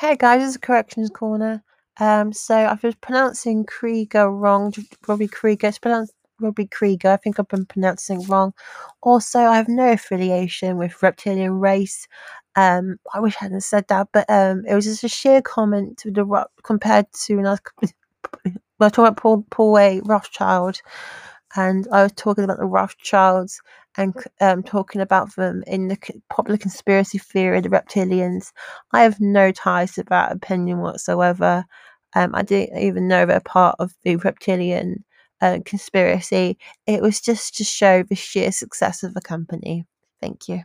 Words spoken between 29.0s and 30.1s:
have no ties to